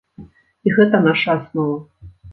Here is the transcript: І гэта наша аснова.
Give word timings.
І 0.69 0.73
гэта 0.77 1.01
наша 1.09 1.37
аснова. 1.37 1.77